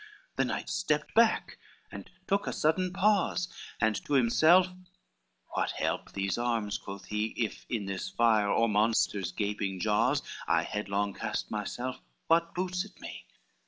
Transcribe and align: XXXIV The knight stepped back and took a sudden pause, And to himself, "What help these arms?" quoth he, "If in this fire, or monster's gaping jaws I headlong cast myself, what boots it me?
XXXIV 0.31 0.35
The 0.37 0.45
knight 0.45 0.67
stepped 0.69 1.13
back 1.13 1.57
and 1.91 2.09
took 2.25 2.47
a 2.47 2.53
sudden 2.53 2.91
pause, 2.91 3.47
And 3.79 4.03
to 4.05 4.13
himself, 4.13 4.65
"What 5.49 5.69
help 5.73 6.13
these 6.13 6.39
arms?" 6.39 6.79
quoth 6.79 7.05
he, 7.05 7.35
"If 7.37 7.67
in 7.69 7.85
this 7.85 8.09
fire, 8.09 8.49
or 8.49 8.67
monster's 8.67 9.31
gaping 9.31 9.79
jaws 9.79 10.23
I 10.47 10.63
headlong 10.63 11.13
cast 11.13 11.51
myself, 11.51 12.01
what 12.25 12.55
boots 12.55 12.83
it 12.83 12.99
me? 12.99 13.27